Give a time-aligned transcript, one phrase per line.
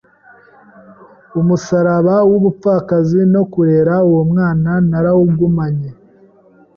[1.39, 5.89] umusaraba w’ubupfakazi no kurera uwo mwana narawugumanye